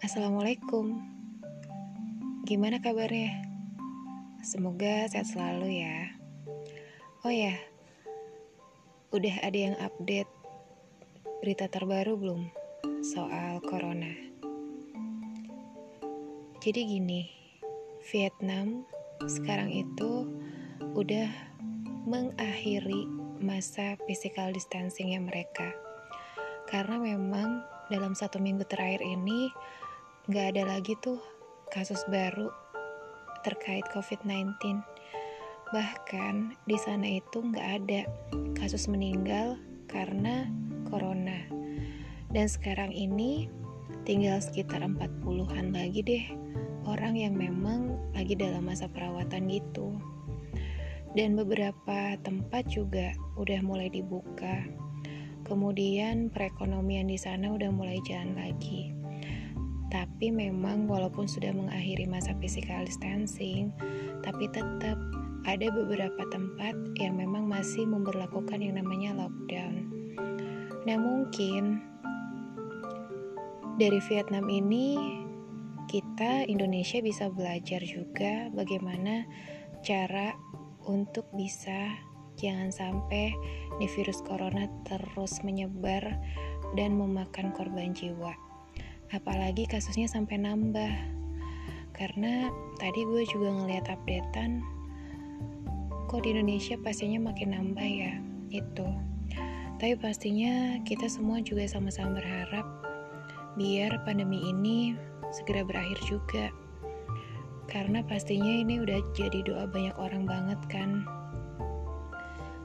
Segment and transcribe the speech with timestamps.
[0.00, 0.96] Assalamualaikum.
[2.48, 3.44] Gimana kabarnya?
[4.40, 6.16] Semoga sehat selalu ya.
[7.20, 7.52] Oh ya,
[9.12, 10.32] udah ada yang update
[11.44, 12.48] berita terbaru belum
[13.04, 14.08] soal corona?
[16.64, 17.28] Jadi gini,
[18.08, 18.88] Vietnam
[19.28, 20.24] sekarang itu
[20.96, 21.28] udah
[22.08, 23.04] mengakhiri
[23.36, 25.76] masa physical distancingnya mereka.
[26.72, 27.60] Karena memang
[27.92, 29.52] dalam satu minggu terakhir ini
[30.28, 31.16] nggak ada lagi tuh
[31.72, 32.52] kasus baru
[33.40, 34.52] terkait COVID-19.
[35.72, 36.34] Bahkan
[36.68, 38.00] di sana itu nggak ada
[38.58, 39.56] kasus meninggal
[39.88, 40.44] karena
[40.92, 41.46] corona.
[42.28, 43.48] Dan sekarang ini
[44.04, 46.24] tinggal sekitar 40-an lagi deh
[46.84, 49.96] orang yang memang lagi dalam masa perawatan gitu.
[51.16, 54.62] Dan beberapa tempat juga udah mulai dibuka.
[55.48, 58.99] Kemudian perekonomian di sana udah mulai jalan lagi.
[59.90, 63.74] Tapi memang walaupun sudah mengakhiri masa physical distancing,
[64.22, 64.94] tapi tetap
[65.44, 69.90] ada beberapa tempat yang memang masih memperlakukan yang namanya lockdown.
[70.86, 71.82] Nah mungkin
[73.80, 74.94] dari Vietnam ini
[75.90, 79.26] kita Indonesia bisa belajar juga bagaimana
[79.82, 80.38] cara
[80.86, 81.98] untuk bisa
[82.38, 83.34] jangan sampai
[83.82, 86.14] di virus corona terus menyebar
[86.78, 88.49] dan memakan korban jiwa
[89.10, 90.94] apalagi kasusnya sampai nambah.
[91.90, 94.62] Karena tadi gue juga ngeliat updatean
[96.06, 98.12] kok di Indonesia pastinya makin nambah ya?
[98.50, 98.86] Itu.
[99.78, 102.66] Tapi pastinya kita semua juga sama-sama berharap
[103.58, 104.94] biar pandemi ini
[105.34, 106.46] segera berakhir juga.
[107.70, 111.06] Karena pastinya ini udah jadi doa banyak orang banget kan.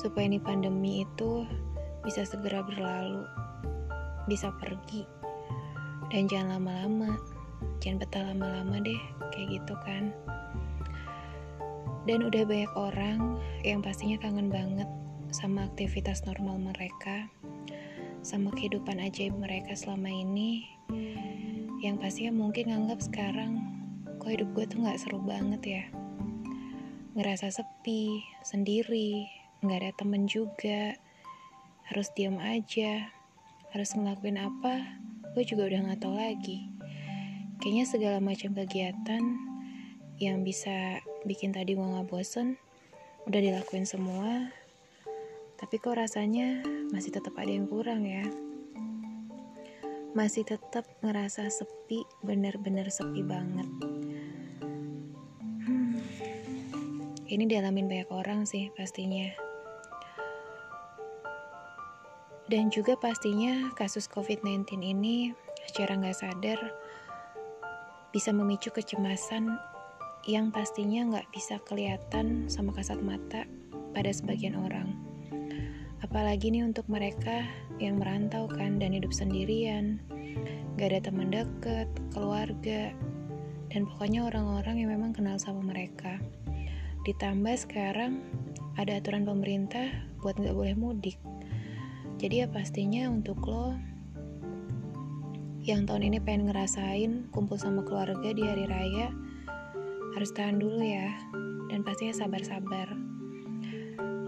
[0.00, 1.44] Supaya ini pandemi itu
[2.04, 3.24] bisa segera berlalu
[4.26, 5.06] bisa pergi
[6.10, 7.18] dan jangan lama-lama.
[7.80, 9.00] Jangan betah lama-lama deh
[9.32, 10.12] kayak gitu kan.
[12.06, 14.86] Dan udah banyak orang yang pastinya kangen banget
[15.34, 17.26] sama aktivitas normal mereka
[18.22, 20.66] sama kehidupan ajaib mereka selama ini
[21.82, 23.62] yang pastinya mungkin nganggap sekarang
[24.18, 25.84] kok hidup gue tuh gak seru banget ya?
[27.14, 29.26] Ngerasa sepi, sendiri,
[29.62, 30.94] gak ada temen juga
[31.86, 33.14] harus diam aja
[33.70, 35.05] harus ngelakuin apa
[35.36, 36.64] gue juga udah gak tau lagi.
[37.60, 39.20] Kayaknya segala macam kegiatan
[40.16, 42.56] yang bisa bikin tadi gue gak bosen,
[43.28, 44.48] udah dilakuin semua,
[45.60, 48.24] tapi kok rasanya masih tetap ada yang kurang ya.
[50.16, 53.68] Masih tetap ngerasa sepi, bener-bener sepi banget.
[55.68, 56.00] Hmm,
[57.28, 59.45] ini dialamin banyak orang sih pastinya.
[62.46, 65.34] Dan juga pastinya kasus COVID-19 ini
[65.66, 66.60] secara nggak sadar
[68.14, 69.58] bisa memicu kecemasan
[70.30, 73.46] yang pastinya nggak bisa kelihatan sama kasat mata
[73.90, 74.94] pada sebagian orang.
[76.06, 77.46] Apalagi nih untuk mereka
[77.82, 79.98] yang merantau kan dan hidup sendirian,
[80.78, 82.94] gak ada teman deket, keluarga,
[83.72, 86.20] dan pokoknya orang-orang yang memang kenal sama mereka.
[87.08, 88.22] Ditambah sekarang
[88.76, 89.88] ada aturan pemerintah
[90.20, 91.16] buat nggak boleh mudik.
[92.16, 93.76] Jadi ya pastinya untuk lo
[95.66, 99.10] yang tahun ini pengen ngerasain kumpul sama keluarga di hari raya
[100.14, 101.12] harus tahan dulu ya.
[101.66, 102.88] Dan pastinya sabar-sabar.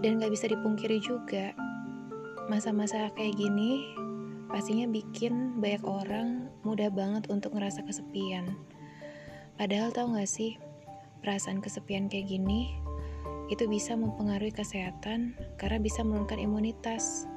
[0.03, 1.55] Dan gak bisa dipungkiri juga
[2.51, 3.93] masa-masa kayak gini
[4.49, 8.57] pastinya bikin banyak orang mudah banget untuk ngerasa kesepian.
[9.55, 10.57] Padahal tau gak sih
[11.21, 12.73] perasaan kesepian kayak gini
[13.53, 17.28] itu bisa mempengaruhi kesehatan karena bisa menurunkan imunitas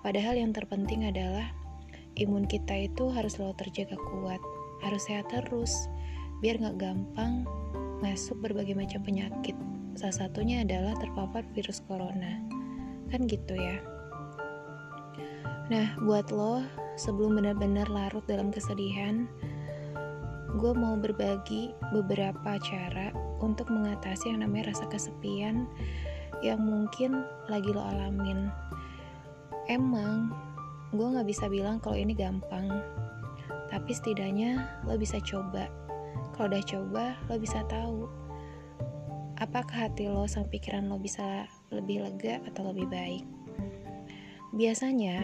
[0.00, 1.52] Padahal yang terpenting adalah
[2.16, 4.40] imun kita itu harus selalu terjaga kuat,
[4.80, 5.72] harus sehat terus,
[6.40, 7.44] biar nggak gampang
[8.00, 9.56] masuk berbagai macam penyakit.
[9.94, 12.40] Salah satunya adalah terpapar virus corona.
[13.12, 13.76] Kan gitu ya.
[15.70, 16.64] Nah, buat lo,
[16.98, 19.28] sebelum benar-benar larut dalam kesedihan,
[20.58, 25.70] gue mau berbagi beberapa cara untuk mengatasi yang namanya rasa kesepian
[26.42, 28.50] yang mungkin lagi lo alamin
[29.68, 30.32] Emang,
[30.94, 32.70] gue gak bisa bilang kalau ini gampang.
[33.68, 35.68] Tapi setidaknya lo bisa coba.
[36.32, 38.08] Kalau udah coba, lo bisa tahu.
[39.40, 43.24] Apakah hati lo sama pikiran lo bisa lebih lega atau lebih baik?
[44.50, 45.22] Biasanya,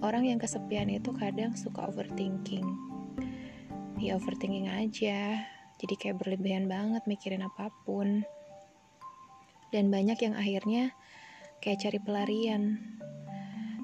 [0.00, 2.64] orang yang kesepian itu kadang suka overthinking.
[3.98, 5.42] Ya overthinking aja,
[5.78, 8.22] jadi kayak berlebihan banget mikirin apa pun.
[9.74, 10.94] Dan banyak yang akhirnya
[11.60, 12.78] kayak cari pelarian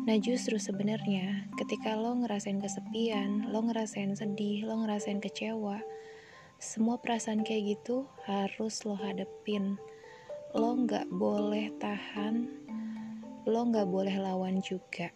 [0.05, 5.81] Nah justru sebenarnya ketika lo ngerasain kesepian, lo ngerasain sedih, lo ngerasain kecewa,
[6.61, 9.81] semua perasaan kayak gitu harus lo hadepin.
[10.53, 12.53] Lo nggak boleh tahan,
[13.49, 15.09] lo nggak boleh lawan juga.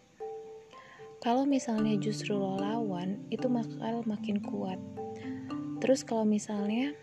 [1.20, 4.80] Kalau misalnya justru lo lawan, itu bakal makin kuat.
[5.84, 6.96] Terus kalau misalnya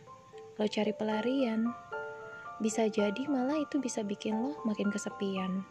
[0.57, 1.69] lo cari pelarian,
[2.63, 5.63] bisa jadi malah itu bisa bikin lo makin kesepian.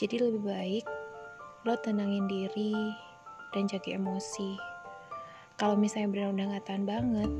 [0.00, 0.84] Jadi lebih baik
[1.68, 2.72] lo tenangin diri
[3.52, 4.56] dan jaga emosi.
[5.60, 7.30] Kalau misalnya benar udah gak tahan banget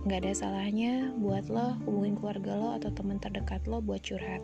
[0.00, 4.40] nggak ada salahnya buat lo hubungin keluarga lo atau teman terdekat lo buat curhat.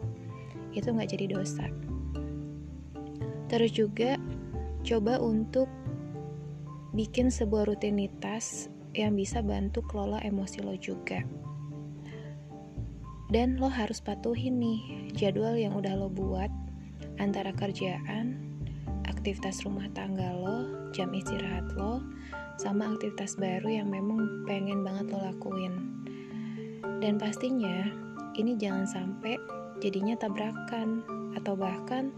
[0.76, 1.66] Itu nggak jadi dosa.
[3.48, 4.20] Terus juga
[4.84, 5.66] coba untuk
[6.92, 11.24] bikin sebuah rutinitas yang bisa bantu kelola emosi lo juga
[13.26, 16.50] dan lo harus patuhin nih jadwal yang udah lo buat
[17.19, 18.46] antara kerjaan
[19.26, 21.99] aktivitas rumah tangga lo, jam istirahat lo,
[22.62, 25.75] sama aktivitas baru yang memang pengen banget lo lakuin.
[27.02, 27.90] Dan pastinya
[28.38, 29.34] ini jangan sampai
[29.82, 31.02] jadinya tabrakan
[31.34, 32.14] atau bahkan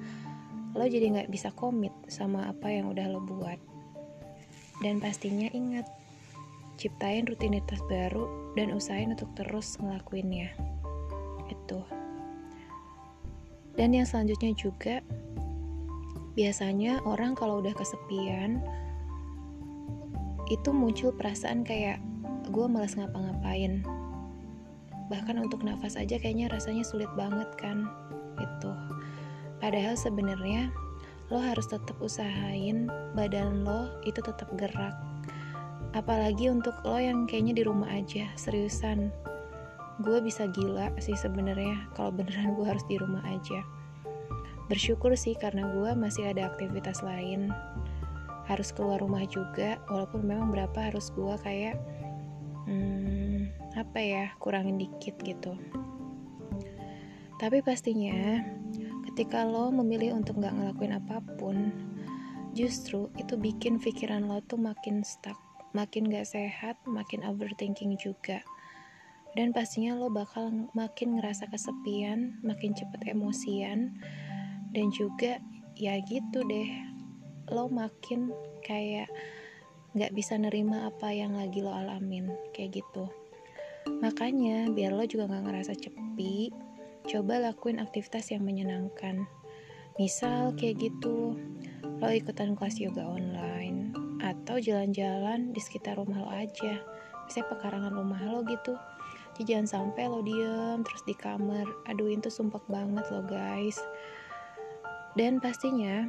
[0.76, 3.56] lo jadi nggak bisa komit sama apa yang udah lo buat.
[4.84, 5.88] Dan pastinya ingat,
[6.76, 10.52] ciptain rutinitas baru dan usahain untuk terus ngelakuinnya.
[11.68, 11.84] Itu.
[13.76, 15.04] Dan yang selanjutnya juga,
[16.32, 18.64] biasanya orang kalau udah kesepian
[20.48, 22.00] itu muncul perasaan kayak
[22.48, 23.84] gue malas ngapa-ngapain.
[25.12, 27.84] Bahkan untuk nafas aja kayaknya rasanya sulit banget kan
[28.38, 28.72] itu
[29.58, 30.70] padahal sebenarnya
[31.28, 34.96] lo harus tetap usahain badan lo itu tetap gerak.
[35.92, 39.12] Apalagi untuk lo yang kayaknya di rumah aja seriusan
[39.98, 43.62] gue bisa gila sih sebenarnya kalau beneran gue harus di rumah aja.
[44.70, 47.50] Bersyukur sih karena gue masih ada aktivitas lain.
[48.46, 51.76] Harus keluar rumah juga walaupun memang berapa harus gue kayak
[52.70, 55.58] hmm, apa ya kurangin dikit gitu.
[57.38, 58.42] Tapi pastinya
[59.10, 61.74] ketika lo memilih untuk nggak ngelakuin apa pun
[62.54, 65.38] justru itu bikin pikiran lo tuh makin stuck
[65.76, 68.40] makin gak sehat makin overthinking juga
[69.38, 73.94] dan pastinya lo bakal makin ngerasa kesepian makin cepet emosian
[74.74, 75.38] dan juga
[75.78, 76.66] ya gitu deh
[77.54, 78.34] lo makin
[78.66, 79.06] kayak
[79.94, 83.06] nggak bisa nerima apa yang lagi lo alamin kayak gitu.
[84.02, 86.50] Makanya biar lo juga nggak ngerasa cepi
[87.06, 89.24] coba lakuin aktivitas yang menyenangkan.
[89.96, 91.38] Misal kayak gitu
[92.02, 96.82] lo ikutan kelas yoga online atau jalan-jalan di sekitar rumah lo aja.
[97.30, 98.76] Misalnya pekarangan rumah lo gitu
[99.38, 103.78] jadi jangan sampai lo diem terus di kamar aduh itu sumpah banget lo guys
[105.18, 106.06] dan pastinya,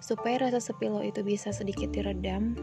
[0.00, 2.56] supaya rasa sepi lo itu bisa sedikit diredam,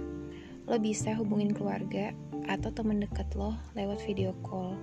[0.65, 2.17] lo bisa hubungin keluarga
[2.49, 4.73] atau teman dekat lo lewat video call.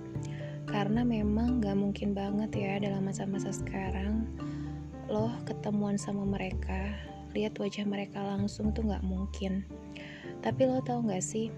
[0.70, 4.22] Karena memang gak mungkin banget ya dalam masa-masa sekarang
[5.10, 6.94] lo ketemuan sama mereka,
[7.34, 9.66] lihat wajah mereka langsung tuh gak mungkin.
[10.46, 11.50] Tapi lo tau gak sih,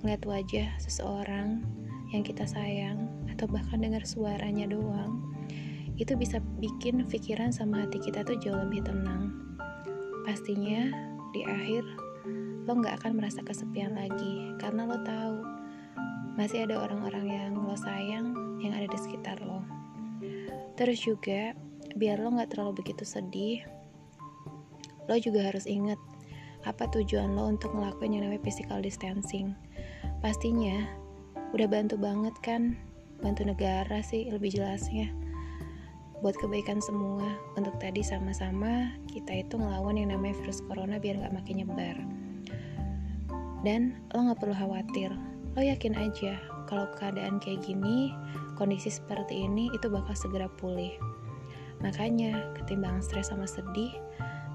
[0.00, 1.60] ngeliat wajah seseorang
[2.12, 5.22] yang kita sayang atau bahkan dengar suaranya doang,
[5.98, 9.34] itu bisa bikin pikiran sama hati kita tuh jauh lebih tenang.
[10.22, 10.88] Pastinya
[11.34, 11.84] di akhir
[12.68, 15.36] lo nggak akan merasa kesepian lagi karena lo tahu
[16.38, 18.30] masih ada orang-orang yang lo sayang
[18.62, 19.64] yang ada di sekitar lo.
[20.78, 21.56] Terus juga
[21.98, 23.66] biar lo nggak terlalu begitu sedih,
[25.10, 25.98] lo juga harus ingat
[26.62, 29.56] apa tujuan lo untuk ngelakuin yang namanya physical distancing.
[30.22, 30.86] Pastinya
[31.56, 32.76] udah bantu banget kan,
[33.24, 35.08] bantu negara sih lebih jelasnya.
[36.18, 37.24] Buat kebaikan semua
[37.54, 41.96] untuk tadi sama-sama kita itu ngelawan yang namanya virus corona biar nggak makin nyebar.
[43.62, 45.10] Dan lo nggak perlu khawatir
[45.56, 46.38] lo yakin aja
[46.70, 48.14] kalau keadaan kayak gini
[48.54, 50.94] kondisi seperti ini itu bakal segera pulih.
[51.82, 53.90] Makanya ketimbang stres sama sedih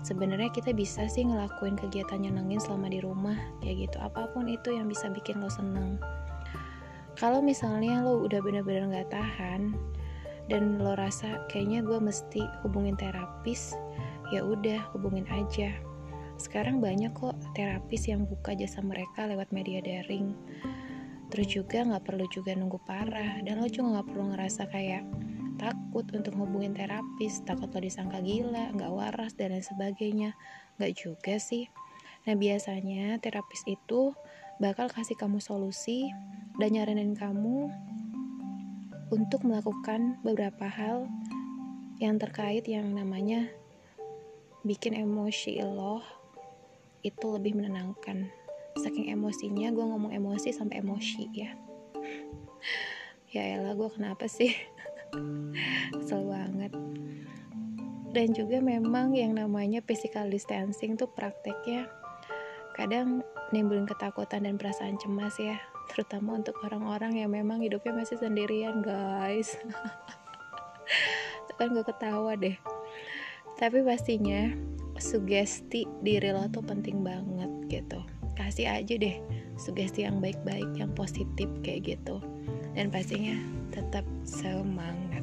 [0.03, 3.97] sebenarnya kita bisa sih ngelakuin kegiatan nyenengin selama di rumah kayak gitu.
[3.99, 5.97] Apa pun itu yang bisa bikin lo seneng
[7.19, 9.73] kalau misalnya lo udah bener-bener gak tahan
[10.51, 13.77] dan lo rasa kayaknya gue mesti hubungin terapis
[14.33, 15.71] ya udah hubungin aja.
[16.41, 20.33] Sekarang banyak kok terapis yang buka jasa mereka lewat media daring.
[21.29, 25.03] Terus juga nggak perlu juga nunggu parah dan lo juga nggak perlu ngerasa kayak
[25.61, 30.33] takut untuk hubungin terapis takut lo disangka gila nggak waras dan lain sebagainya.
[30.81, 31.69] Nggak juga sih.
[32.25, 34.13] Nah biasanya terapis itu
[34.61, 36.09] bakal kasih kamu solusi
[36.61, 37.73] dan nyaranin kamu
[39.09, 41.09] untuk melakukan beberapa hal
[42.01, 43.49] yang terkait yang namanya
[44.65, 46.01] bikin emosi lo
[47.03, 48.31] itu lebih menenangkan.
[48.79, 51.51] Saking emosinya gue ngomong emosi sampai emosi ya.
[53.33, 54.53] Ya elah gue kenapa sih?
[55.93, 56.73] Kesel banget.
[58.13, 61.89] Dan juga memang yang namanya physical distancing tuh prakteknya
[62.73, 63.21] kadang
[63.53, 65.61] nimbulin ketakutan dan perasaan cemas ya
[65.91, 69.55] terutama untuk orang-orang yang memang hidupnya masih sendirian guys.
[71.59, 72.57] Kan gue ketawa deh.
[73.61, 74.49] Tapi pastinya
[74.97, 78.01] sugesti diri lo tuh penting banget gitu.
[78.33, 79.21] Kasih aja deh
[79.55, 82.17] sugesti yang baik-baik yang positif kayak gitu.
[82.73, 83.37] Dan pastinya
[83.69, 85.21] tetap semangat